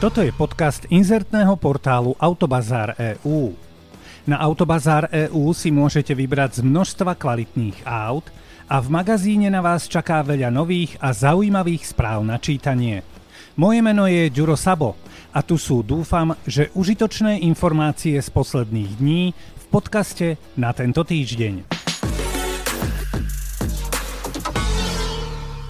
Toto 0.00 0.24
je 0.24 0.32
podcast 0.32 0.88
inzertného 0.88 1.60
portálu 1.60 2.16
Autobazár 2.16 2.96
EU. 2.96 3.52
Na 4.24 4.40
Autobazár 4.40 5.12
EU 5.12 5.52
si 5.52 5.68
môžete 5.68 6.16
vybrať 6.16 6.56
z 6.56 6.60
množstva 6.64 7.12
kvalitných 7.20 7.84
aut 7.84 8.24
a 8.64 8.80
v 8.80 8.88
magazíne 8.88 9.52
na 9.52 9.60
vás 9.60 9.84
čaká 9.92 10.24
veľa 10.24 10.48
nových 10.48 10.96
a 11.04 11.12
zaujímavých 11.12 11.92
správ 11.92 12.24
na 12.24 12.40
čítanie. 12.40 13.04
Moje 13.60 13.84
meno 13.84 14.08
je 14.08 14.32
Ďuro 14.32 14.56
Sabo 14.56 14.96
a 15.36 15.44
tu 15.44 15.60
sú, 15.60 15.84
dúfam, 15.84 16.32
že 16.48 16.72
užitočné 16.72 17.44
informácie 17.44 18.16
z 18.24 18.28
posledných 18.32 18.96
dní 18.96 19.36
v 19.36 19.64
podcaste 19.68 20.40
na 20.56 20.72
tento 20.72 21.04
týždeň. 21.04 21.76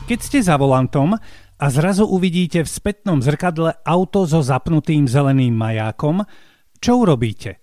Keď 0.06 0.18
ste 0.22 0.38
za 0.38 0.54
volantom 0.54 1.18
a 1.60 1.68
zrazu 1.68 2.08
uvidíte 2.08 2.64
v 2.64 2.72
spätnom 2.72 3.20
zrkadle 3.20 3.76
auto 3.84 4.24
so 4.24 4.40
zapnutým 4.40 5.04
zeleným 5.04 5.52
majákom, 5.52 6.24
čo 6.80 7.04
urobíte? 7.04 7.60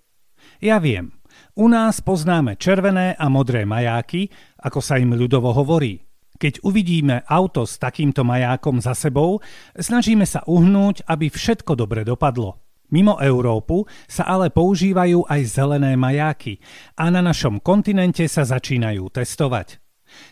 Ja 0.61 0.77
viem, 0.77 1.17
u 1.57 1.65
nás 1.65 2.05
poznáme 2.05 2.61
červené 2.61 3.17
a 3.17 3.25
modré 3.33 3.65
majáky, 3.65 4.29
ako 4.61 4.79
sa 4.85 5.01
im 5.01 5.17
ľudovo 5.17 5.49
hovorí. 5.49 6.05
Keď 6.37 6.61
uvidíme 6.61 7.25
auto 7.25 7.65
s 7.65 7.81
takýmto 7.81 8.21
majákom 8.21 8.77
za 8.77 8.93
sebou, 8.93 9.41
snažíme 9.73 10.29
sa 10.29 10.45
uhnúť, 10.45 11.01
aby 11.09 11.33
všetko 11.33 11.73
dobre 11.73 12.05
dopadlo. 12.05 12.61
Mimo 12.93 13.17
Európu 13.17 13.89
sa 14.05 14.29
ale 14.29 14.53
používajú 14.53 15.25
aj 15.25 15.41
zelené 15.49 15.97
majáky 15.97 16.61
a 16.93 17.09
na 17.09 17.25
našom 17.25 17.57
kontinente 17.57 18.29
sa 18.29 18.45
začínajú 18.45 19.09
testovať. 19.09 19.86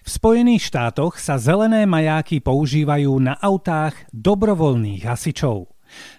V 0.06 0.10
Spojených 0.10 0.70
štátoch 0.70 1.18
sa 1.18 1.42
zelené 1.42 1.90
majáky 1.90 2.42
používajú 2.42 3.12
na 3.22 3.38
autách 3.40 3.96
dobrovoľných 4.14 5.06
hasičov. 5.06 5.72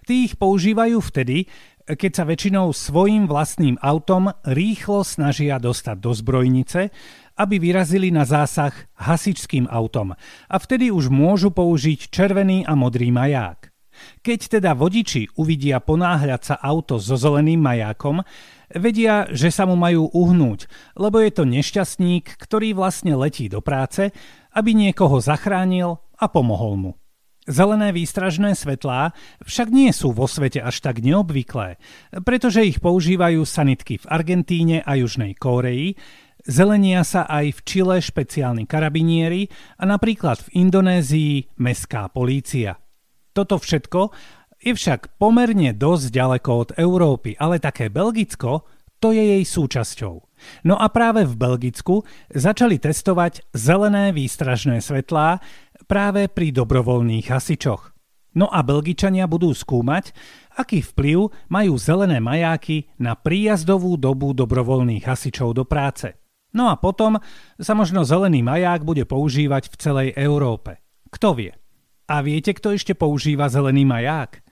Tí 0.07 0.31
ich 0.31 0.35
používajú 0.39 0.99
vtedy, 1.03 1.47
keď 1.87 2.11
sa 2.11 2.25
väčšinou 2.27 2.75
svojim 2.75 3.31
vlastným 3.31 3.79
autom 3.79 4.35
rýchlo 4.43 5.07
snažia 5.07 5.63
dostať 5.63 5.97
do 6.03 6.11
zbrojnice, 6.11 6.91
aby 7.39 7.63
vyrazili 7.63 8.11
na 8.11 8.27
zásah 8.27 8.75
hasičským 8.99 9.71
autom 9.71 10.17
a 10.51 10.57
vtedy 10.59 10.91
už 10.91 11.13
môžu 11.13 11.55
použiť 11.55 12.11
červený 12.11 12.67
a 12.67 12.75
modrý 12.75 13.15
maják. 13.15 13.71
Keď 14.21 14.61
teda 14.61 14.77
vodiči 14.77 15.31
uvidia 15.41 15.81
ponáhľať 15.81 16.43
sa 16.43 16.57
auto 16.61 17.01
so 17.01 17.17
zeleným 17.17 17.63
majákom, 17.63 18.21
Vedia, 18.73 19.31
že 19.31 19.55
sa 19.55 19.63
mu 19.69 19.79
majú 19.79 20.11
uhnúť, 20.11 20.67
lebo 20.99 21.23
je 21.23 21.31
to 21.31 21.45
nešťastník, 21.47 22.39
ktorý 22.41 22.75
vlastne 22.75 23.15
letí 23.15 23.47
do 23.47 23.63
práce, 23.63 24.11
aby 24.57 24.75
niekoho 24.75 25.23
zachránil 25.23 26.03
a 26.19 26.27
pomohol 26.27 26.75
mu. 26.75 26.93
Zelené 27.47 27.95
výstražné 27.95 28.59
svetlá 28.59 29.15
však 29.47 29.71
nie 29.71 29.95
sú 29.95 30.11
vo 30.11 30.27
svete 30.27 30.59
až 30.59 30.83
tak 30.83 30.99
neobvyklé, 30.99 31.79
pretože 32.27 32.67
ich 32.67 32.83
používajú 32.83 33.47
sanitky 33.47 34.03
v 34.03 34.07
Argentíne 34.11 34.83
a 34.83 34.99
Južnej 34.99 35.39
Kóreji, 35.39 35.95
zelenia 36.43 37.07
sa 37.07 37.23
aj 37.23 37.55
v 37.55 37.61
Čile 37.63 37.97
špeciálni 38.03 38.67
karabinieri 38.67 39.47
a 39.79 39.87
napríklad 39.87 40.43
v 40.43 40.67
Indonézii 40.67 41.55
mestská 41.63 42.11
polícia. 42.11 42.83
Toto 43.31 43.63
všetko 43.63 44.11
je 44.67 44.75
však 44.75 45.15
pomerne 45.23 45.71
dosť 45.71 46.11
ďaleko 46.11 46.51
od 46.51 46.71
Európy, 46.75 47.39
ale 47.39 47.63
také 47.63 47.87
Belgicko 47.87 48.67
to 48.99 49.15
je 49.15 49.23
jej 49.23 49.45
súčasťou. 49.47 50.15
No 50.67 50.75
a 50.75 50.91
práve 50.91 51.23
v 51.23 51.39
Belgicku 51.39 52.03
začali 52.35 52.83
testovať 52.83 53.47
zelené 53.55 54.11
výstražné 54.11 54.83
svetlá 54.83 55.39
práve 55.87 56.27
pri 56.27 56.51
dobrovoľných 56.51 57.31
hasičoch. 57.31 57.95
No 58.37 58.51
a 58.51 58.61
Belgičania 58.67 59.25
budú 59.31 59.55
skúmať, 59.55 60.13
aký 60.59 60.83
vplyv 60.83 61.33
majú 61.49 61.79
zelené 61.79 62.21
majáky 62.21 62.91
na 63.01 63.17
príjazdovú 63.17 63.97
dobu 63.97 64.37
dobrovoľných 64.37 65.07
hasičov 65.07 65.57
do 65.57 65.65
práce. 65.65 66.13
No 66.53 66.69
a 66.69 66.77
potom 66.77 67.17
sa 67.57 67.73
možno 67.73 68.05
zelený 68.05 68.43
maják 68.43 68.85
bude 68.85 69.07
používať 69.09 69.73
v 69.73 69.77
celej 69.79 70.09
Európe. 70.19 70.83
Kto 71.09 71.37
vie? 71.37 71.53
A 72.07 72.21
viete, 72.21 72.53
kto 72.53 72.77
ešte 72.77 72.93
používa 72.93 73.49
zelený 73.49 73.89
maják? 73.89 74.46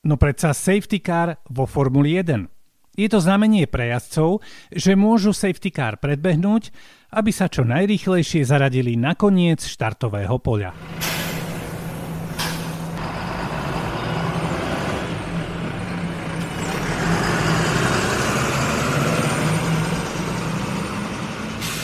No 0.00 0.16
predsa 0.16 0.56
safety 0.56 1.04
car 1.04 1.36
vo 1.52 1.68
Formuli 1.68 2.16
1. 2.16 2.48
Je 2.96 3.04
to 3.12 3.20
znamenie 3.20 3.68
pre 3.68 3.92
jazdcov, 3.92 4.40
že 4.72 4.96
môžu 4.96 5.36
safety 5.36 5.68
car 5.68 6.00
predbehnúť, 6.00 6.72
aby 7.12 7.28
sa 7.28 7.52
čo 7.52 7.68
najrýchlejšie 7.68 8.40
zaradili 8.48 8.96
na 8.96 9.12
koniec 9.12 9.60
štartového 9.60 10.40
poľa. 10.40 10.72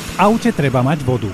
V 0.00 0.10
aute 0.16 0.56
treba 0.56 0.80
mať 0.80 1.04
vodu. 1.04 1.28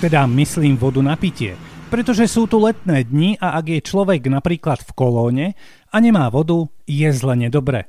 Teda 0.00 0.24
myslím 0.24 0.80
vodu 0.80 1.04
na 1.04 1.20
pitie, 1.20 1.52
pretože 1.94 2.26
sú 2.26 2.50
tu 2.50 2.58
letné 2.58 3.06
dni 3.06 3.38
a 3.38 3.54
ak 3.54 3.70
je 3.70 3.78
človek 3.78 4.26
napríklad 4.26 4.82
v 4.82 4.90
kolóne 4.98 5.46
a 5.94 5.96
nemá 6.02 6.26
vodu, 6.26 6.66
je 6.90 7.06
zle 7.14 7.38
nedobre. 7.38 7.86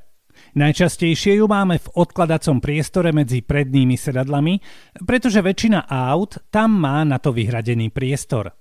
Najčastejšie 0.53 1.41
ju 1.41 1.49
máme 1.49 1.81
v 1.81 1.89
odkladacom 1.97 2.61
priestore 2.61 3.09
medzi 3.09 3.41
prednými 3.41 3.97
sedadlami, 3.97 4.61
pretože 5.09 5.41
väčšina 5.41 5.89
aut 5.89 6.37
tam 6.53 6.85
má 6.85 7.01
na 7.01 7.17
to 7.17 7.33
vyhradený 7.33 7.89
priestor. 7.89 8.53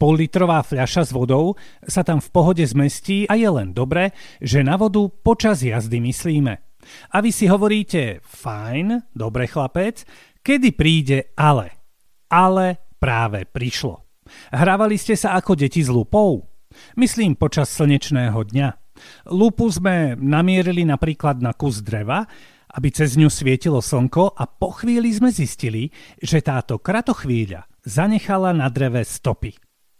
Pollitrová 0.00 0.64
fľaša 0.64 1.04
s 1.04 1.12
vodou 1.12 1.52
sa 1.84 2.00
tam 2.00 2.24
v 2.24 2.32
pohode 2.32 2.64
zmestí 2.64 3.28
a 3.28 3.36
je 3.36 3.50
len 3.52 3.76
dobre, 3.76 4.16
že 4.40 4.64
na 4.64 4.80
vodu 4.80 5.04
počas 5.04 5.60
jazdy 5.60 6.00
myslíme. 6.00 6.80
A 7.12 7.20
vy 7.20 7.28
si 7.28 7.44
hovoríte, 7.44 8.24
fajn, 8.24 9.12
dobre 9.12 9.52
chlapec, 9.52 10.08
kedy 10.40 10.72
príde 10.72 11.36
ale. 11.36 11.76
Ale 12.32 12.96
práve 12.96 13.44
prišlo. 13.44 14.07
Hrávali 14.52 15.00
ste 15.00 15.16
sa 15.16 15.36
ako 15.36 15.58
deti 15.58 15.80
s 15.82 15.90
lupou? 15.90 16.46
Myslím 16.96 17.34
počas 17.34 17.72
slnečného 17.72 18.36
dňa. 18.36 18.68
Lupu 19.30 19.70
sme 19.70 20.18
namierili 20.18 20.82
napríklad 20.82 21.38
na 21.38 21.54
kus 21.54 21.80
dreva, 21.80 22.26
aby 22.74 22.88
cez 22.92 23.16
ňu 23.16 23.32
svietilo 23.32 23.80
slnko 23.80 24.36
a 24.36 24.44
po 24.44 24.74
chvíli 24.76 25.08
sme 25.14 25.32
zistili, 25.32 25.88
že 26.20 26.44
táto 26.44 26.76
kratochvíľa 26.76 27.64
zanechala 27.86 28.52
na 28.52 28.68
dreve 28.68 29.06
stopy. 29.06 29.56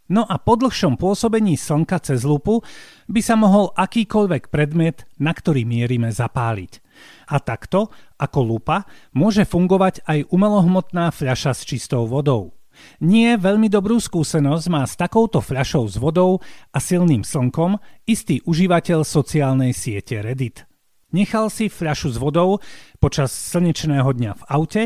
No 0.08 0.24
a 0.24 0.40
po 0.40 0.56
dlhšom 0.56 0.96
pôsobení 0.96 1.60
slnka 1.60 2.00
cez 2.00 2.24
lupu 2.24 2.64
by 3.12 3.20
sa 3.20 3.36
mohol 3.36 3.76
akýkoľvek 3.76 4.48
predmet, 4.48 5.04
na 5.20 5.36
ktorý 5.36 5.68
mierime, 5.68 6.08
zapáliť. 6.08 6.80
A 7.28 7.36
takto, 7.44 7.92
ako 8.16 8.40
lupa, 8.40 8.88
môže 9.12 9.44
fungovať 9.44 10.00
aj 10.08 10.32
umelohmotná 10.32 11.12
fľaša 11.12 11.52
s 11.52 11.62
čistou 11.68 12.08
vodou. 12.08 12.57
Nie 12.98 13.38
veľmi 13.38 13.70
dobrú 13.70 14.02
skúsenosť 14.02 14.66
má 14.70 14.82
s 14.86 14.98
takouto 14.98 15.38
fľašou 15.38 15.84
s 15.86 15.96
vodou 15.96 16.42
a 16.74 16.78
silným 16.78 17.22
slnkom 17.22 17.78
istý 18.08 18.42
užívateľ 18.44 19.06
sociálnej 19.06 19.70
siete 19.74 20.18
Reddit. 20.18 20.68
Nechal 21.12 21.48
si 21.48 21.72
fľašu 21.72 22.14
s 22.14 22.18
vodou 22.20 22.60
počas 23.00 23.32
slnečného 23.32 24.12
dňa 24.12 24.32
v 24.36 24.42
aute 24.52 24.82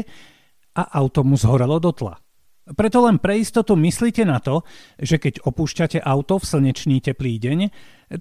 a 0.78 0.82
auto 1.02 1.26
mu 1.26 1.34
zhorelo 1.34 1.82
do 1.82 1.90
tla. 1.90 2.22
Preto 2.62 3.02
len 3.02 3.18
pre 3.18 3.42
istotu 3.42 3.74
myslíte 3.74 4.22
na 4.22 4.38
to, 4.38 4.62
že 5.02 5.18
keď 5.18 5.42
opúšťate 5.42 5.98
auto 5.98 6.38
v 6.38 6.46
slnečný 6.46 7.02
teplý 7.02 7.42
deň, 7.42 7.58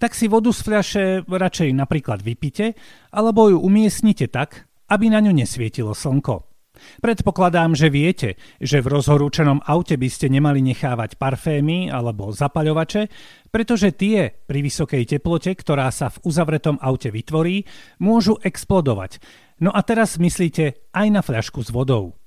tak 0.02 0.18
si 0.18 0.26
vodu 0.26 0.50
z 0.50 0.60
fľaše 0.66 1.04
radšej 1.30 1.70
napríklad 1.78 2.26
vypite 2.26 2.74
alebo 3.14 3.54
ju 3.54 3.62
umiestnite 3.62 4.34
tak, 4.34 4.66
aby 4.90 5.14
na 5.14 5.22
ňu 5.22 5.38
nesvietilo 5.38 5.94
slnko. 5.94 6.51
Predpokladám, 7.00 7.74
že 7.74 7.88
viete, 7.90 8.40
že 8.62 8.84
v 8.84 8.92
rozhorúčenom 9.00 9.64
aute 9.66 9.98
by 9.98 10.10
ste 10.12 10.30
nemali 10.30 10.62
nechávať 10.62 11.18
parfémy 11.18 11.90
alebo 11.90 12.30
zapaľovače, 12.30 13.08
pretože 13.50 13.96
tie 13.96 14.32
pri 14.32 14.60
vysokej 14.64 15.18
teplote, 15.18 15.52
ktorá 15.56 15.92
sa 15.92 16.12
v 16.12 16.22
uzavretom 16.28 16.80
aute 16.80 17.12
vytvorí, 17.12 17.68
môžu 18.00 18.40
explodovať. 18.42 19.20
No 19.62 19.70
a 19.70 19.86
teraz 19.86 20.18
myslíte 20.18 20.90
aj 20.96 21.08
na 21.14 21.22
fľašku 21.22 21.62
s 21.62 21.70
vodou. 21.70 22.18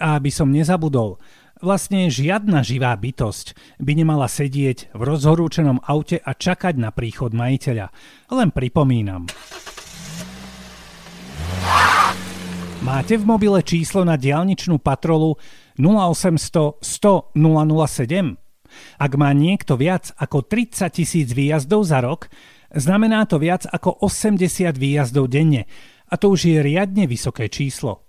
A 0.00 0.16
aby 0.20 0.28
som 0.32 0.52
nezabudol, 0.52 1.20
vlastne 1.62 2.10
žiadna 2.10 2.66
živá 2.66 2.92
bytosť 2.98 3.78
by 3.78 3.92
nemala 3.96 4.26
sedieť 4.26 4.92
v 4.92 5.00
rozhorúčenom 5.00 5.84
aute 5.86 6.18
a 6.18 6.32
čakať 6.34 6.74
na 6.76 6.90
príchod 6.90 7.30
majiteľa. 7.32 7.88
Len 8.34 8.50
pripomínam. 8.50 9.30
Máte 12.82 13.14
v 13.14 13.22
mobile 13.22 13.62
číslo 13.62 14.02
na 14.02 14.18
diálničnú 14.18 14.82
patrolu 14.82 15.38
0800 15.78 16.82
100 16.82 17.30
007? 17.30 18.34
Ak 18.98 19.12
má 19.14 19.30
niekto 19.30 19.78
viac 19.78 20.10
ako 20.18 20.42
30 20.42 20.90
tisíc 20.90 21.30
výjazdov 21.30 21.86
za 21.86 22.02
rok, 22.02 22.26
znamená 22.74 23.22
to 23.30 23.38
viac 23.38 23.70
ako 23.70 24.02
80 24.02 24.74
výjazdov 24.74 25.30
denne 25.30 25.70
a 26.10 26.18
to 26.18 26.34
už 26.34 26.50
je 26.50 26.58
riadne 26.58 27.06
vysoké 27.06 27.46
číslo. 27.46 28.02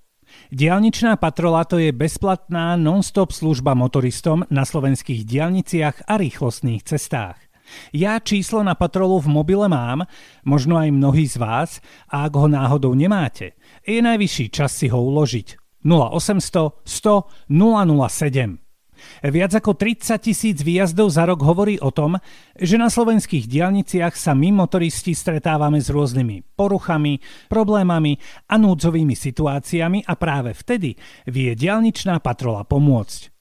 Diálničná 0.50 1.22
patrola 1.22 1.70
to 1.70 1.78
je 1.78 1.94
bezplatná 1.94 2.74
non-stop 2.74 3.30
služba 3.30 3.78
motoristom 3.78 4.42
na 4.50 4.66
slovenských 4.66 5.22
diálniciach 5.22 6.10
a 6.10 6.18
rýchlostných 6.18 6.82
cestách. 6.82 7.43
Ja 7.96 8.20
číslo 8.20 8.62
na 8.62 8.76
patrolu 8.76 9.20
v 9.24 9.32
mobile 9.32 9.68
mám, 9.72 10.06
možno 10.44 10.76
aj 10.78 10.90
mnohí 10.92 11.26
z 11.26 11.40
vás, 11.40 11.80
a 12.12 12.28
ak 12.28 12.34
ho 12.36 12.48
náhodou 12.52 12.94
nemáte, 12.94 13.56
je 13.84 14.00
najvyšší 14.04 14.52
čas 14.52 14.76
si 14.76 14.92
ho 14.92 15.00
uložiť. 15.00 15.58
0800 15.84 16.80
100 16.84 17.52
007 17.52 18.64
Viac 19.24 19.52
ako 19.60 19.76
30 19.76 20.16
tisíc 20.20 20.58
výjazdov 20.64 21.12
za 21.12 21.28
rok 21.28 21.44
hovorí 21.44 21.76
o 21.84 21.92
tom, 21.92 22.16
že 22.56 22.80
na 22.80 22.88
slovenských 22.88 23.52
diálniciach 23.52 24.16
sa 24.16 24.32
my 24.32 24.56
motoristi 24.56 25.12
stretávame 25.12 25.84
s 25.84 25.92
rôznymi 25.92 26.56
poruchami, 26.56 27.20
problémami 27.52 28.16
a 28.48 28.56
núdzovými 28.56 29.12
situáciami 29.12 30.08
a 30.08 30.14
práve 30.16 30.56
vtedy 30.56 30.96
vie 31.28 31.52
diálničná 31.52 32.24
patrola 32.24 32.64
pomôcť. 32.64 33.33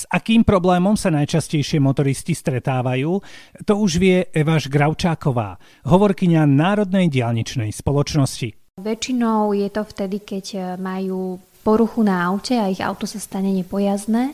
S 0.00 0.08
akým 0.08 0.48
problémom 0.48 0.96
sa 0.96 1.12
najčastejšie 1.12 1.76
motoristi 1.76 2.32
stretávajú, 2.32 3.20
to 3.68 3.72
už 3.76 4.00
vie 4.00 4.24
Eva 4.32 4.56
Gravčáková, 4.56 5.60
hovorkyňa 5.84 6.48
Národnej 6.48 7.12
diálničnej 7.12 7.68
spoločnosti. 7.68 8.80
Väčšinou 8.80 9.52
je 9.52 9.68
to 9.68 9.84
vtedy, 9.84 10.24
keď 10.24 10.80
majú 10.80 11.36
poruchu 11.60 12.00
na 12.00 12.24
aute 12.32 12.56
a 12.56 12.72
ich 12.72 12.80
auto 12.80 13.04
sa 13.04 13.20
stane 13.20 13.52
nepojazdné, 13.52 14.32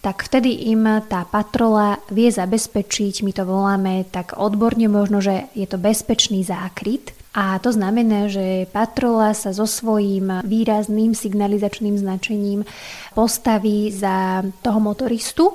tak 0.00 0.24
vtedy 0.24 0.72
im 0.72 1.04
tá 1.04 1.28
patrola 1.28 2.00
vie 2.08 2.32
zabezpečiť, 2.32 3.28
my 3.28 3.32
to 3.36 3.44
voláme 3.44 4.08
tak 4.08 4.40
odborne 4.40 4.88
možno, 4.88 5.20
že 5.20 5.52
je 5.52 5.68
to 5.68 5.76
bezpečný 5.76 6.48
zákryt, 6.48 7.12
a 7.34 7.58
to 7.58 7.74
znamená, 7.74 8.30
že 8.30 8.70
patrola 8.70 9.34
sa 9.34 9.50
so 9.50 9.66
svojím 9.66 10.38
výrazným 10.46 11.18
signalizačným 11.18 11.98
značením 11.98 12.62
postaví 13.10 13.90
za 13.90 14.46
toho 14.62 14.78
motoristu, 14.78 15.50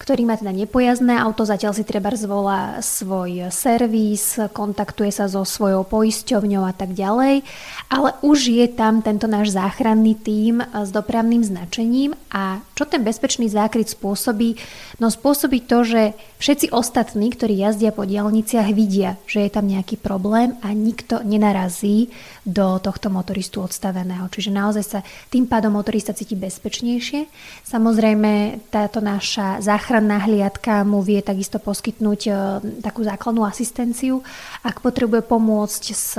ktorý 0.00 0.24
má 0.24 0.40
teda 0.40 0.56
nepojazdné 0.56 1.12
auto, 1.20 1.44
zatiaľ 1.44 1.76
si 1.76 1.84
treba 1.84 2.08
zvolá 2.16 2.80
svoj 2.80 3.52
servis, 3.52 4.40
kontaktuje 4.56 5.12
sa 5.12 5.28
so 5.28 5.44
svojou 5.44 5.84
poisťovňou 5.84 6.64
a 6.64 6.72
tak 6.72 6.96
ďalej, 6.96 7.44
ale 7.92 8.08
už 8.24 8.48
je 8.48 8.66
tam 8.72 9.04
tento 9.04 9.28
náš 9.28 9.52
záchranný 9.52 10.16
tím 10.16 10.64
s 10.64 10.88
dopravným 10.88 11.44
značením 11.44 12.16
a 12.32 12.64
čo 12.72 12.88
ten 12.88 13.04
bezpečný 13.04 13.52
zákryt 13.52 13.92
spôsobí? 13.92 14.56
No 15.04 15.12
spôsobí 15.12 15.68
to, 15.68 15.84
že 15.84 16.16
všetci 16.40 16.72
ostatní, 16.72 17.28
ktorí 17.36 17.60
jazdia 17.60 17.92
po 17.92 18.08
diálniciach, 18.08 18.72
vidia, 18.72 19.20
že 19.28 19.44
je 19.44 19.50
tam 19.52 19.68
nejaký 19.68 20.00
problém 20.00 20.56
a 20.64 20.72
nikto 20.72 21.20
nenarazí 21.20 22.08
do 22.48 22.80
tohto 22.80 23.12
motoristu 23.12 23.60
odstaveného. 23.60 24.32
Čiže 24.32 24.48
naozaj 24.48 24.84
sa 24.88 25.04
tým 25.28 25.44
pádom 25.44 25.76
motorista 25.76 26.16
cíti 26.16 26.32
bezpečnejšie. 26.40 27.28
Samozrejme, 27.68 28.64
táto 28.72 29.04
naša 29.04 29.60
záchranná 29.60 29.89
hliadka 29.98 30.86
mu 30.86 31.02
vie 31.02 31.18
takisto 31.18 31.58
poskytnúť 31.58 32.20
e, 32.26 32.32
takú 32.78 33.02
základnú 33.02 33.42
asistenciu, 33.42 34.22
ak 34.62 34.78
potrebuje 34.78 35.26
pomôcť 35.26 35.82
s 35.90 36.14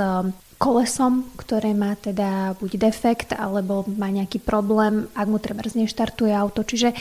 kolesom, 0.62 1.26
ktoré 1.34 1.74
má 1.74 1.98
teda 1.98 2.54
buď 2.62 2.70
defekt 2.78 3.34
alebo 3.34 3.82
má 3.98 4.06
nejaký 4.06 4.38
problém, 4.38 5.10
ak 5.10 5.26
mu 5.26 5.42
treba 5.42 5.66
zneštartuje 5.66 6.30
auto. 6.30 6.62
Čiže 6.62 6.94
e, 6.94 6.96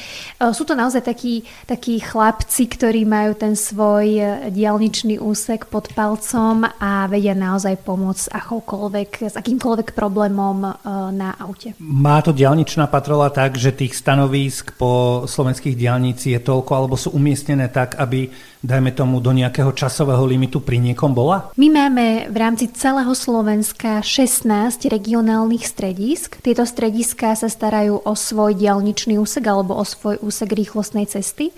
sú 0.49 0.65
to 0.65 0.73
naozaj 0.73 1.05
takí, 1.05 1.45
takí 1.69 2.01
chlapci, 2.01 2.65
ktorí 2.65 3.05
majú 3.05 3.37
ten 3.37 3.53
svoj 3.53 4.07
e, 4.17 4.23
diálničný 4.49 5.21
úsek 5.21 5.69
pod 5.69 5.93
palcom 5.93 6.65
a 6.65 7.05
vedia 7.05 7.37
naozaj 7.37 7.77
pomôcť 7.85 8.33
akokoľvek, 8.33 9.09
s 9.29 9.35
akýmkoľvek 9.37 9.93
problémom 9.93 10.57
e, 10.65 10.71
na 11.13 11.37
aute. 11.37 11.77
Má 11.77 12.17
to 12.25 12.33
diálničná 12.33 12.89
patrola 12.89 13.29
tak, 13.29 13.61
že 13.61 13.69
tých 13.69 13.93
stanovísk 13.93 14.73
po 14.73 15.23
slovenských 15.29 15.77
diálnici 15.77 16.33
je 16.33 16.41
toľko, 16.41 16.71
alebo 16.73 16.97
sú 16.97 17.13
umiestnené 17.13 17.69
tak, 17.69 17.93
aby 18.01 18.25
dajme 18.61 18.93
tomu, 18.93 19.19
do 19.19 19.33
nejakého 19.33 19.73
časového 19.73 20.21
limitu 20.25 20.61
pri 20.61 20.77
niekom 20.77 21.11
bola? 21.11 21.49
My 21.57 21.67
máme 21.67 22.29
v 22.29 22.37
rámci 22.37 22.69
celého 22.69 23.11
Slovenska 23.17 23.99
16 24.05 24.87
regionálnych 24.87 25.65
stredisk. 25.65 26.39
Tieto 26.39 26.63
strediska 26.63 27.33
sa 27.33 27.49
starajú 27.49 28.01
o 28.05 28.13
svoj 28.13 28.55
dialničný 28.55 29.17
úsek 29.17 29.45
alebo 29.49 29.75
o 29.77 29.83
svoj 29.83 30.21
úsek 30.21 30.53
rýchlostnej 30.53 31.09
cesty 31.09 31.49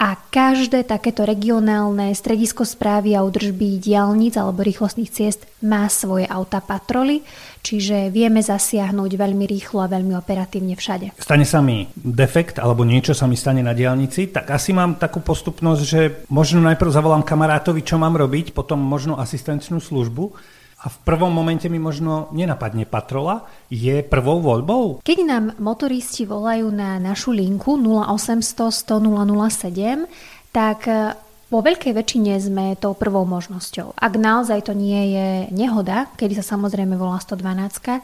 a 0.00 0.16
každé 0.16 0.88
takéto 0.88 1.28
regionálne 1.28 2.08
stredisko 2.16 2.64
správy 2.64 3.12
a 3.12 3.20
udržby 3.20 3.76
diálnic 3.76 4.32
alebo 4.40 4.64
rýchlostných 4.64 5.12
ciest 5.12 5.44
má 5.60 5.84
svoje 5.92 6.24
auta 6.24 6.64
patroly, 6.64 7.20
čiže 7.60 8.08
vieme 8.08 8.40
zasiahnuť 8.40 9.10
veľmi 9.12 9.44
rýchlo 9.44 9.84
a 9.84 9.92
veľmi 9.92 10.16
operatívne 10.16 10.72
všade. 10.72 11.20
Stane 11.20 11.44
sa 11.44 11.60
mi 11.60 11.84
defekt 11.92 12.56
alebo 12.56 12.80
niečo 12.88 13.12
sa 13.12 13.28
mi 13.28 13.36
stane 13.36 13.60
na 13.60 13.76
diálnici, 13.76 14.32
tak 14.32 14.48
asi 14.48 14.72
mám 14.72 14.96
takú 14.96 15.20
postupnosť, 15.20 15.82
že 15.84 16.00
možno 16.32 16.64
najprv 16.64 16.88
zavolám 16.88 17.20
kamarátovi, 17.20 17.84
čo 17.84 18.00
mám 18.00 18.16
robiť, 18.16 18.56
potom 18.56 18.80
možno 18.80 19.20
asistenčnú 19.20 19.84
službu 19.84 20.32
a 20.80 20.88
v 20.88 20.96
prvom 21.04 21.28
momente 21.28 21.68
mi 21.68 21.76
možno 21.76 22.32
nenapadne 22.32 22.88
patrola, 22.88 23.44
je 23.68 24.00
prvou 24.00 24.40
voľbou? 24.40 25.04
Keď 25.04 25.18
nám 25.28 25.44
motoristi 25.60 26.24
volajú 26.24 26.72
na 26.72 26.96
našu 26.96 27.36
linku 27.36 27.76
0800 27.76 28.88
100 28.88 30.08
007, 30.08 30.08
tak 30.56 30.88
e, 30.88 31.12
vo 31.52 31.60
veľkej 31.60 31.92
väčšine 31.92 32.32
sme 32.40 32.64
tou 32.80 32.96
prvou 32.96 33.28
možnosťou. 33.28 33.92
Ak 33.92 34.16
naozaj 34.16 34.70
to 34.70 34.72
nie 34.72 35.20
je 35.20 35.28
nehoda, 35.52 36.08
kedy 36.16 36.40
sa 36.40 36.56
samozrejme 36.56 36.96
volá 36.96 37.20
112, 37.20 37.36
e, 37.36 38.00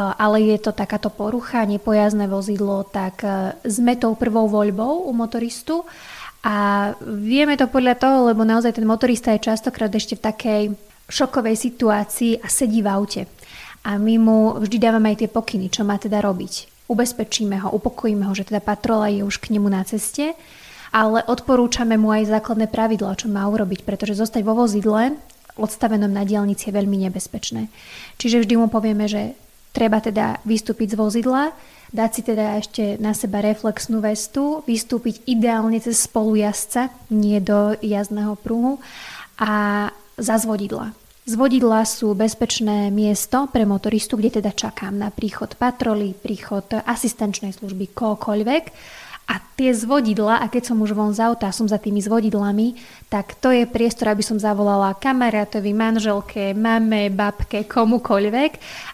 ale 0.00 0.36
je 0.40 0.56
to 0.56 0.72
takáto 0.72 1.12
porucha, 1.12 1.68
nepojazné 1.68 2.32
vozidlo, 2.32 2.88
tak 2.88 3.28
e, 3.28 3.60
sme 3.68 3.92
tou 4.00 4.16
prvou 4.16 4.48
voľbou 4.48 5.04
u 5.04 5.12
motoristu. 5.12 5.84
A 6.46 6.96
vieme 7.04 7.60
to 7.60 7.68
podľa 7.68 8.00
toho, 8.00 8.32
lebo 8.32 8.40
naozaj 8.40 8.72
ten 8.72 8.88
motorista 8.88 9.36
je 9.36 9.52
častokrát 9.52 9.92
ešte 9.92 10.16
v 10.16 10.24
takej 10.24 10.62
šokovej 11.06 11.56
situácii 11.56 12.42
a 12.42 12.46
sedí 12.50 12.82
v 12.82 12.88
aute. 12.90 13.22
A 13.86 13.98
my 14.02 14.14
mu 14.18 14.38
vždy 14.58 14.76
dávame 14.82 15.14
aj 15.14 15.22
tie 15.22 15.30
pokyny, 15.30 15.70
čo 15.70 15.86
má 15.86 15.94
teda 15.96 16.18
robiť. 16.18 16.86
Ubezpečíme 16.90 17.62
ho, 17.66 17.68
upokojíme 17.74 18.26
ho, 18.26 18.32
že 18.34 18.46
teda 18.46 18.62
patrola 18.62 19.10
je 19.10 19.22
už 19.22 19.38
k 19.42 19.54
nemu 19.54 19.66
na 19.70 19.82
ceste, 19.86 20.34
ale 20.90 21.22
odporúčame 21.26 21.98
mu 21.98 22.10
aj 22.14 22.30
základné 22.30 22.66
pravidla, 22.70 23.18
čo 23.18 23.30
má 23.30 23.46
urobiť, 23.46 23.82
pretože 23.86 24.18
zostať 24.18 24.42
vo 24.42 24.54
vozidle 24.58 25.14
odstavenom 25.56 26.12
na 26.12 26.22
dielnici 26.22 26.68
je 26.68 26.76
veľmi 26.76 27.08
nebezpečné. 27.08 27.72
Čiže 28.20 28.44
vždy 28.44 28.54
mu 28.60 28.68
povieme, 28.68 29.08
že 29.08 29.34
treba 29.72 30.00
teda 30.00 30.40
vystúpiť 30.44 30.96
z 30.96 30.98
vozidla, 31.00 31.52
dať 31.92 32.10
si 32.12 32.22
teda 32.24 32.60
ešte 32.60 32.84
na 33.00 33.16
seba 33.16 33.40
reflexnú 33.44 34.00
vestu, 34.00 34.64
vystúpiť 34.64 35.24
ideálne 35.28 35.80
cez 35.80 36.04
spolujazca, 36.04 36.92
nie 37.12 37.40
do 37.40 37.76
jazdného 37.80 38.36
pruhu 38.40 38.80
a 39.36 39.88
za 40.16 40.36
zvodidla. 40.40 40.92
Zvodidla 41.26 41.82
sú 41.82 42.14
bezpečné 42.14 42.94
miesto 42.94 43.50
pre 43.50 43.66
motoristu, 43.66 44.14
kde 44.14 44.38
teda 44.38 44.54
čakám 44.54 44.94
na 44.94 45.10
príchod 45.10 45.58
patroly, 45.58 46.14
príchod 46.14 46.70
asistenčnej 46.70 47.50
služby, 47.50 47.90
kohokoľvek. 47.90 48.64
A 49.26 49.42
tie 49.58 49.74
zvodidla, 49.74 50.38
a 50.38 50.46
keď 50.46 50.70
som 50.70 50.78
už 50.78 50.94
von 50.94 51.10
z 51.10 51.26
auta, 51.26 51.50
som 51.50 51.66
za 51.66 51.82
tými 51.82 51.98
zvodidlami, 51.98 52.78
tak 53.10 53.34
to 53.42 53.50
je 53.50 53.66
priestor, 53.66 54.14
aby 54.14 54.22
som 54.22 54.38
zavolala 54.38 54.94
kamarátovi, 54.94 55.74
manželke, 55.74 56.54
mame, 56.54 57.10
babke, 57.10 57.66
komukoľvek, 57.66 58.52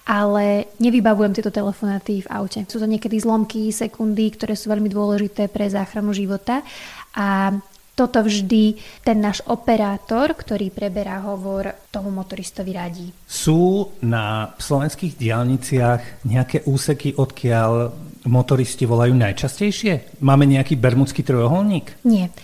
ale 0.09 0.73
nevybavujem 0.81 1.37
tieto 1.37 1.53
telefonáty 1.53 2.25
v 2.25 2.33
aute. 2.33 2.65
Sú 2.65 2.81
to 2.81 2.89
niekedy 2.89 3.21
zlomky, 3.21 3.69
sekundy, 3.77 4.33
ktoré 4.33 4.57
sú 4.57 4.73
veľmi 4.73 4.89
dôležité 4.89 5.53
pre 5.53 5.69
záchranu 5.69 6.17
života 6.17 6.65
a 7.13 7.53
toto 8.03 8.27
vždy 8.27 8.75
ten 9.07 9.23
náš 9.23 9.47
operátor, 9.47 10.35
ktorý 10.35 10.75
preberá 10.75 11.23
hovor, 11.23 11.71
tomu 11.95 12.11
motoristovi 12.11 12.75
radí. 12.75 13.07
Sú 13.31 13.95
na 14.03 14.51
slovenských 14.59 15.15
diálniciach 15.15 16.27
nejaké 16.27 16.67
úseky, 16.67 17.15
odkiaľ 17.15 17.95
motoristi 18.27 18.83
volajú 18.91 19.15
najčastejšie? 19.15 20.19
Máme 20.19 20.51
nejaký 20.51 20.75
bermudský 20.75 21.23
trojuholník? 21.23 22.03
Nie. 22.03 22.35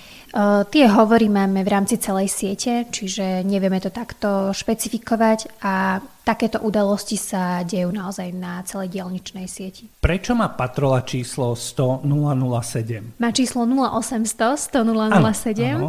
Tie 0.69 0.85
hovory 0.85 1.33
máme 1.33 1.65
v 1.65 1.73
rámci 1.73 1.97
celej 1.97 2.29
siete, 2.29 2.85
čiže 2.93 3.41
nevieme 3.49 3.81
to 3.81 3.89
takto 3.89 4.53
špecifikovať 4.53 5.65
a 5.65 6.05
takéto 6.23 6.61
udalosti 6.61 7.17
sa 7.17 7.65
dejú 7.65 7.89
naozaj 7.89 8.37
na 8.37 8.61
celej 8.69 8.93
dielničnej 8.93 9.49
sieti. 9.49 9.89
Prečo 10.05 10.37
má 10.37 10.53
patrola 10.53 11.01
číslo 11.01 11.57
100 11.57 12.05
007? 12.05 13.17
Má 13.17 13.33
číslo 13.33 13.65
0800 13.65 14.61
100 14.69 14.85
007. 14.85 15.81
Áno, 15.81 15.89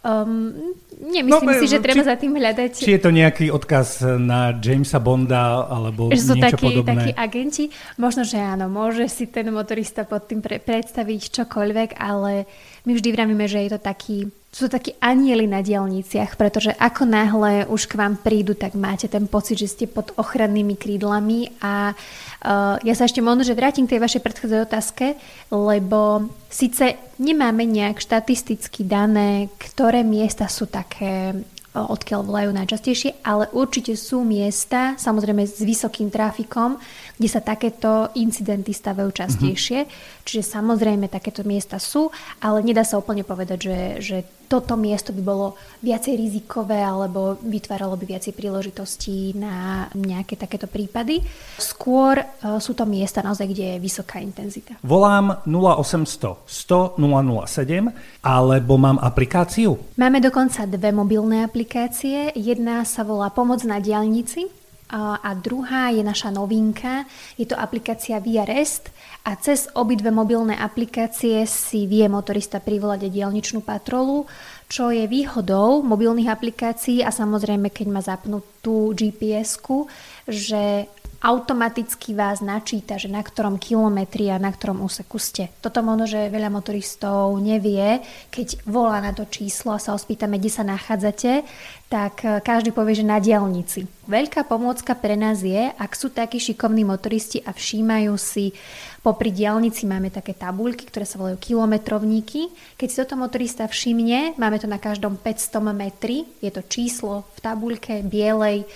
Um, 0.00 0.56
nemyslím 0.96 1.44
no, 1.44 1.60
si, 1.60 1.68
že 1.68 1.76
či, 1.76 1.84
treba 1.84 2.00
za 2.00 2.16
tým 2.16 2.32
hľadať. 2.32 2.72
Či 2.72 2.96
je 2.96 3.02
to 3.04 3.12
nejaký 3.12 3.52
odkaz 3.52 4.00
na 4.16 4.56
Jamesa 4.56 4.96
Bonda 4.96 5.68
alebo 5.68 6.08
že 6.08 6.24
sú 6.24 6.40
niečo 6.40 6.56
takí, 6.56 6.66
podobné? 6.72 6.92
takí 6.96 7.12
agenti. 7.12 7.64
Možno, 8.00 8.24
že 8.24 8.40
áno, 8.40 8.72
môže 8.72 9.04
si 9.12 9.28
ten 9.28 9.52
motorista 9.52 10.08
pod 10.08 10.24
tým 10.24 10.40
pre, 10.40 10.56
predstaviť 10.56 11.44
čokoľvek, 11.44 12.00
ale 12.00 12.48
my 12.88 12.92
vždy 12.96 13.08
vravíme, 13.12 13.44
že 13.44 13.60
je 13.60 13.70
to 13.76 13.80
taký 13.80 14.32
sú 14.50 14.66
takí 14.66 14.98
anieli 14.98 15.46
na 15.46 15.62
dielniciach, 15.62 16.34
pretože 16.34 16.74
ako 16.74 17.06
náhle 17.06 17.70
už 17.70 17.86
k 17.86 17.94
vám 17.94 18.18
prídu, 18.18 18.58
tak 18.58 18.74
máte 18.74 19.06
ten 19.06 19.30
pocit, 19.30 19.62
že 19.62 19.70
ste 19.70 19.86
pod 19.86 20.10
ochrannými 20.18 20.74
krídlami 20.74 21.54
a 21.62 21.94
uh, 21.94 22.74
ja 22.82 22.94
sa 22.98 23.06
ešte 23.06 23.22
možno, 23.22 23.46
že 23.46 23.54
vrátim 23.54 23.86
k 23.86 23.94
tej 23.94 24.02
vašej 24.02 24.22
predchádzajúcej 24.26 24.66
otázke, 24.66 25.06
lebo 25.54 26.26
síce 26.50 26.98
nemáme 27.22 27.62
nejak 27.62 28.02
štatisticky 28.02 28.82
dané, 28.82 29.54
ktoré 29.54 30.02
miesta 30.02 30.50
sú 30.50 30.66
také 30.66 31.38
odkiaľ 31.70 32.26
volajú 32.26 32.50
najčastejšie, 32.50 33.22
ale 33.22 33.46
určite 33.54 33.94
sú 33.94 34.26
miesta, 34.26 34.98
samozrejme 34.98 35.46
s 35.46 35.62
vysokým 35.62 36.10
trafikom, 36.10 36.74
kde 37.14 37.28
sa 37.30 37.38
takéto 37.38 38.10
incidenty 38.18 38.74
stavajú 38.74 39.14
častejšie. 39.14 39.86
Mm-hmm. 39.86 40.26
Čiže 40.26 40.42
samozrejme 40.50 41.06
takéto 41.06 41.46
miesta 41.46 41.78
sú, 41.78 42.10
ale 42.42 42.66
nedá 42.66 42.82
sa 42.82 42.98
úplne 42.98 43.22
povedať, 43.22 43.58
že, 43.62 43.78
že 44.02 44.16
toto 44.50 44.74
miesto 44.74 45.14
by 45.14 45.22
bolo 45.22 45.54
viacej 45.78 46.18
rizikové 46.18 46.82
alebo 46.82 47.38
vytváralo 47.38 47.94
by 47.94 48.18
viacej 48.18 48.34
príležitostí 48.34 49.38
na 49.38 49.86
nejaké 49.94 50.34
takéto 50.34 50.66
prípady. 50.66 51.22
Skôr 51.54 52.18
uh, 52.18 52.58
sú 52.58 52.74
to 52.74 52.82
miesta 52.82 53.22
naozaj, 53.22 53.46
kde 53.46 53.78
je 53.78 53.78
vysoká 53.78 54.18
intenzita. 54.18 54.74
Volám 54.82 55.46
0800 55.46 56.50
100 56.50 56.98
007 56.98 58.26
alebo 58.26 58.74
mám 58.74 58.98
aplikáciu? 58.98 59.78
Máme 59.94 60.18
dokonca 60.18 60.66
dve 60.66 60.90
mobilné 60.90 61.46
aplikácie. 61.46 62.34
Jedna 62.34 62.82
sa 62.82 63.06
volá 63.06 63.30
Pomoc 63.30 63.62
na 63.62 63.78
diálnici 63.78 64.59
a 64.90 65.30
druhá 65.38 65.94
je 65.94 66.02
naša 66.02 66.34
novinka. 66.34 67.06
Je 67.38 67.46
to 67.46 67.54
aplikácia 67.54 68.18
VRest 68.18 68.90
a 69.22 69.38
cez 69.38 69.70
obidve 69.78 70.10
mobilné 70.10 70.58
aplikácie 70.58 71.46
si 71.46 71.86
vie 71.86 72.10
motorista 72.10 72.58
privolať 72.58 73.06
dielničnú 73.06 73.62
patrolu, 73.62 74.26
čo 74.66 74.90
je 74.90 75.06
výhodou 75.06 75.86
mobilných 75.86 76.30
aplikácií 76.30 77.06
a 77.06 77.14
samozrejme, 77.14 77.70
keď 77.70 77.86
má 77.86 78.02
zapnutú 78.02 78.90
GPS-ku, 78.94 79.86
že 80.26 80.90
automaticky 81.20 82.16
vás 82.16 82.40
načíta, 82.40 82.96
že 82.96 83.12
na 83.12 83.20
ktorom 83.20 83.60
kilometri 83.60 84.32
a 84.32 84.40
na 84.40 84.48
ktorom 84.48 84.80
úseku 84.80 85.20
ste. 85.20 85.52
Toto 85.60 85.84
možno, 85.84 86.08
že 86.08 86.32
veľa 86.32 86.48
motoristov 86.48 87.36
nevie, 87.36 88.00
keď 88.32 88.64
volá 88.64 89.04
na 89.04 89.12
to 89.12 89.28
číslo 89.28 89.76
a 89.76 89.82
sa 89.82 89.92
ospýtame, 89.92 90.40
kde 90.40 90.48
sa 90.48 90.64
nachádzate, 90.64 91.44
tak 91.90 92.22
e, 92.22 92.38
každý 92.38 92.70
povie, 92.70 93.02
že 93.02 93.04
na 93.04 93.18
diálnici. 93.18 93.90
Veľká 94.06 94.46
pomôcka 94.46 94.94
pre 94.94 95.18
nás 95.18 95.42
je, 95.42 95.74
ak 95.74 95.92
sú 95.98 96.08
takí 96.14 96.38
šikovní 96.38 96.86
motoristi 96.86 97.42
a 97.42 97.50
všímajú 97.50 98.14
si 98.14 98.54
Popri 99.00 99.32
diálnici 99.32 99.88
máme 99.88 100.12
také 100.12 100.36
tabuľky, 100.36 100.84
ktoré 100.84 101.08
sa 101.08 101.16
volajú 101.16 101.40
kilometrovníky. 101.40 102.52
Keď 102.76 102.88
si 102.92 103.00
toto 103.00 103.16
motorista 103.16 103.64
všimne, 103.64 104.36
máme 104.36 104.60
to 104.60 104.68
na 104.68 104.76
každom 104.76 105.16
500 105.16 105.72
metri, 105.72 106.28
je 106.44 106.52
to 106.52 106.60
číslo 106.68 107.24
v 107.32 107.38
tabuľke 107.40 108.04
bielej, 108.04 108.68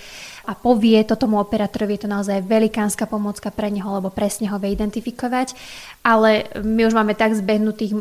a 0.45 0.53
povie 0.53 1.01
to 1.09 1.17
tomu 1.17 1.41
operátorovi, 1.41 1.97
je 1.97 2.05
to 2.05 2.13
naozaj 2.13 2.45
velikánska 2.45 3.09
pomocka 3.09 3.49
pre 3.49 3.73
neho, 3.73 3.89
lebo 3.97 4.13
presne 4.13 4.53
ho 4.53 4.61
vie 4.61 4.77
identifikovať. 4.77 5.57
Ale 6.05 6.53
my 6.61 6.85
už 6.85 6.93
máme 6.93 7.17
tak 7.17 7.33
zbehnutých 7.33 7.97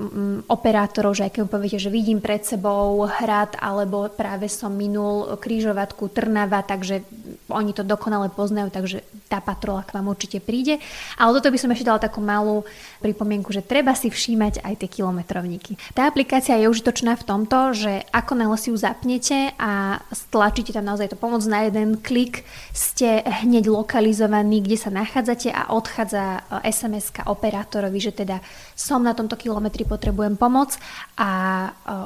operátorov, 0.52 1.16
že 1.16 1.24
aj 1.24 1.32
keď 1.32 1.40
mu 1.48 1.50
poviete, 1.56 1.80
že 1.80 1.88
vidím 1.88 2.20
pred 2.20 2.44
sebou 2.44 3.08
hrad, 3.08 3.56
alebo 3.64 4.12
práve 4.12 4.52
som 4.52 4.76
minul 4.76 5.03
krížovatku 5.38 6.10
Trnava, 6.12 6.62
takže 6.64 7.04
oni 7.52 7.72
to 7.72 7.84
dokonale 7.84 8.30
poznajú, 8.32 8.70
takže 8.74 9.04
tá 9.30 9.42
patrola 9.42 9.82
k 9.82 9.94
vám 9.98 10.10
určite 10.10 10.38
príde. 10.40 10.78
Ale 11.18 11.34
toto 11.38 11.50
by 11.50 11.58
som 11.58 11.72
ešte 11.74 11.88
dala 11.88 12.00
takú 12.02 12.22
malú 12.22 12.62
pripomienku, 13.02 13.50
že 13.50 13.66
treba 13.66 13.98
si 13.98 14.14
všímať 14.14 14.62
aj 14.62 14.74
tie 14.80 14.90
kilometrovníky. 14.90 15.76
Tá 15.98 16.06
aplikácia 16.08 16.56
je 16.58 16.70
užitočná 16.70 17.18
v 17.18 17.28
tomto, 17.28 17.74
že 17.74 18.06
ako 18.14 18.34
náhle 18.38 18.58
si 18.62 18.70
ju 18.70 18.78
zapnete 18.78 19.52
a 19.58 20.04
stlačíte 20.14 20.76
tam 20.76 20.86
naozaj 20.86 21.12
to 21.12 21.18
pomoc 21.18 21.42
na 21.50 21.66
jeden 21.66 21.98
klik, 21.98 22.46
ste 22.72 23.26
hneď 23.26 23.74
lokalizovaní, 23.74 24.62
kde 24.62 24.78
sa 24.78 24.94
nachádzate 24.94 25.50
a 25.50 25.74
odchádza 25.74 26.46
sms 26.64 27.26
operátorovi, 27.26 28.00
že 28.00 28.14
teda 28.14 28.40
som 28.78 29.02
na 29.02 29.18
tomto 29.18 29.36
kilometri, 29.36 29.84
potrebujem 29.84 30.38
pomoc 30.38 30.78
a 31.18 31.32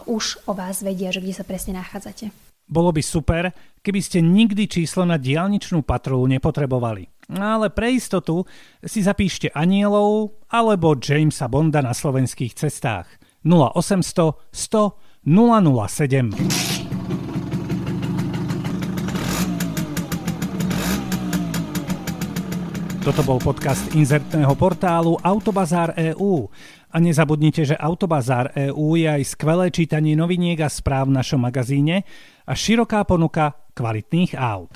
už 0.07 0.47
o 0.47 0.55
vás 0.55 0.79
vedia, 0.79 1.11
že 1.11 1.19
kde 1.19 1.35
sa 1.35 1.43
presne 1.43 1.77
nachádzate. 1.77 2.46
Bolo 2.67 2.91
by 2.91 2.99
super, 2.99 3.47
keby 3.79 4.03
ste 4.03 4.19
nikdy 4.19 4.67
číslo 4.67 5.07
na 5.07 5.15
diálničnú 5.15 5.87
patrolu 5.87 6.27
nepotrebovali. 6.27 7.31
Ale 7.31 7.71
pre 7.71 7.95
istotu 7.95 8.43
si 8.83 8.99
zapíšte 9.03 9.51
anielov 9.55 10.43
alebo 10.51 10.99
Jamesa 10.99 11.47
Bonda 11.47 11.79
na 11.79 11.95
slovenských 11.95 12.55
cestách 12.55 13.07
0800 13.47 14.51
100 14.51 15.27
007. 15.27 17.07
Toto 23.07 23.23
bol 23.23 23.39
podcast 23.39 23.95
inzertného 23.95 24.51
portálu 24.59 25.15
Autobazár 25.23 25.95
EU. 25.95 26.51
A 26.87 27.03
nezabudnite, 27.03 27.67
že 27.67 27.75
Autobazár 27.75 28.55
EU 28.55 28.95
je 28.95 29.11
aj 29.11 29.23
skvelé 29.35 29.67
čítanie 29.69 30.15
noviniek 30.15 30.57
a 30.63 30.71
správ 30.71 31.11
v 31.11 31.19
našom 31.19 31.43
magazíne 31.43 32.07
a 32.47 32.53
široká 32.55 33.03
ponuka 33.03 33.55
kvalitných 33.75 34.39
aut. 34.39 34.71